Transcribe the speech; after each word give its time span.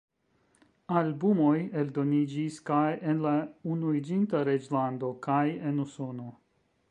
Albumoj 1.01 1.51
eldoniĝis 1.81 2.57
kaj 2.71 2.89
en 3.11 3.21
la 3.27 3.33
Unuiĝinta 3.75 4.43
Reĝlando 4.49 5.15
kaj 5.27 5.43
en 5.73 5.85
Usono. 5.89 6.31